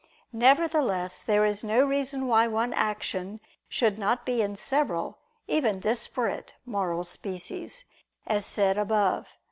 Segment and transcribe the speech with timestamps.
[0.33, 6.55] Nevertheless there is no reason why one action should not be in several, even disparate,
[6.65, 7.85] moral species,
[8.25, 9.39] as said above (A.